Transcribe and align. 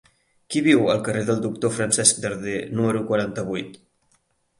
Qui 0.53 0.61
viu 0.67 0.87
al 0.93 1.03
carrer 1.07 1.21
del 1.27 1.43
Doctor 1.43 1.73
Francesc 1.79 2.21
Darder 2.23 2.55
número 2.79 3.05
quaranta-vuit? 3.13 3.77